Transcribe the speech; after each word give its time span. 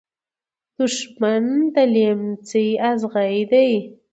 دښمن 0.77 1.43
د 1.73 1.75
لمڅی 1.93 2.67
ازغي 2.91 3.39
دی. 3.51 3.71